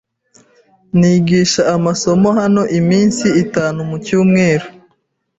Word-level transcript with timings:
Nigisha 0.97 1.61
amasomo 1.75 2.29
hano 2.39 2.61
iminsi 2.79 3.25
itanu 3.43 3.79
mucyumweru. 3.89 4.67